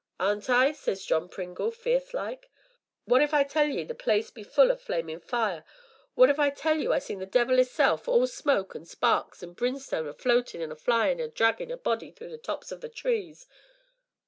'Aren't 0.19 0.49
it?' 0.49 0.75
says 0.77 1.05
John 1.05 1.29
Pringle, 1.29 1.69
fierce 1.69 2.11
like; 2.11 2.49
'what 3.05 3.21
if 3.21 3.35
I 3.35 3.43
tell 3.43 3.67
ye 3.67 3.83
the 3.83 3.93
place 3.93 4.31
be 4.31 4.41
full 4.41 4.71
o' 4.71 4.75
flamin' 4.75 5.19
fire 5.19 5.63
what 6.15 6.27
if 6.27 6.39
I 6.39 6.49
tell 6.49 6.79
ye 6.79 6.87
I 6.87 6.97
see 6.97 7.13
the 7.13 7.27
devil 7.27 7.59
'isself, 7.59 8.07
all 8.07 8.25
smoke, 8.25 8.75
an' 8.75 8.85
sparks, 8.85 9.43
an' 9.43 9.53
brimston' 9.53 10.07
a 10.07 10.13
floatin' 10.15 10.59
an' 10.63 10.71
a 10.71 10.75
flyin', 10.75 11.19
an' 11.19 11.33
draggin' 11.35 11.69
a 11.69 11.77
body 11.77 12.09
through 12.09 12.31
the 12.31 12.39
tops 12.39 12.71
o' 12.71 12.77
the 12.77 12.89
trees?' 12.89 13.45